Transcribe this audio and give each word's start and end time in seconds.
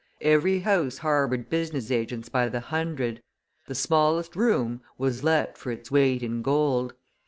every 0.23 0.61
house 0.61 0.97
harbored 0.97 1.47
business 1.47 1.91
agents 1.91 2.27
by 2.27 2.49
the 2.49 2.59
hundred; 2.59 3.21
the 3.67 3.75
smallest 3.75 4.35
room 4.35 4.81
was 4.97 5.23
let 5.23 5.59
for 5.59 5.69
its 5.71 5.91
weight 5.91 6.23
in 6.23 6.41
gold. 6.41 6.95